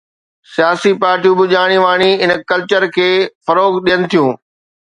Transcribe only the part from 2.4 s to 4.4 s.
Culture کي فروغ ڏين ٿيون.